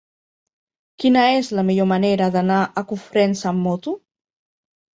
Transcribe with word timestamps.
Quina 1.03 1.25
és 1.41 1.51
la 1.59 1.65
millor 1.67 1.89
manera 1.93 2.31
d'anar 2.37 2.59
a 2.65 2.85
Cofrents 2.95 3.47
amb 3.53 3.65
moto? 3.69 3.97